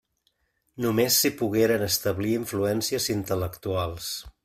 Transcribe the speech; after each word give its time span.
Només 0.85 1.17
s'hi 1.25 1.31
pogueren 1.43 1.85
establir 1.89 2.35
influències 2.41 3.11
intel·lectuals. 3.19 4.15